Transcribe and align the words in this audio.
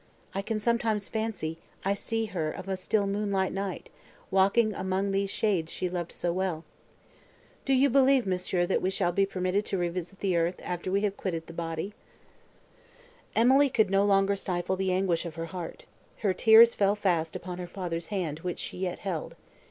I 0.33 0.41
can 0.41 0.57
sometimes 0.59 1.03
almost 1.03 1.13
fancy 1.13 1.59
I 1.85 1.93
see 1.93 2.25
her 2.33 2.49
of 2.49 2.67
a 2.67 2.75
still 2.75 3.05
moonlight 3.05 3.53
night, 3.53 3.91
walking 4.31 4.73
among 4.73 5.11
these 5.11 5.29
shades 5.29 5.71
she 5.71 5.89
loved 5.89 6.11
so 6.11 6.33
well. 6.33 6.63
Do 7.65 7.73
you 7.73 7.87
believe, 7.87 8.25
monsieur, 8.25 8.65
that 8.65 8.81
we 8.81 8.89
shall 8.89 9.11
be 9.11 9.27
permitted 9.27 9.63
to 9.67 9.77
revisit 9.77 10.17
the 10.19 10.35
earth, 10.35 10.59
after 10.63 10.91
we 10.91 11.01
have 11.01 11.17
quitted 11.17 11.45
the 11.45 11.53
body?" 11.53 11.93
Emily 13.35 13.69
could 13.69 13.91
no 13.91 14.03
longer 14.03 14.35
stifle 14.35 14.75
the 14.75 14.91
anguish 14.91 15.23
of 15.23 15.35
her 15.35 15.45
heart; 15.53 15.85
her 16.21 16.33
tears 16.33 16.73
fell 16.73 16.95
fast 16.95 17.35
upon 17.35 17.59
her 17.59 17.67
father's 17.67 18.07
hand, 18.07 18.39
which 18.39 18.57
she 18.57 18.79
yet 18.79 18.97
held. 18.97 19.35